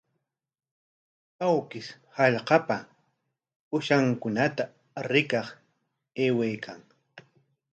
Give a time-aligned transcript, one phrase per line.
[1.47, 2.77] Awkish hallqapa
[3.75, 4.63] uushankunata
[5.11, 5.47] rikaq
[6.23, 6.79] aywaykan.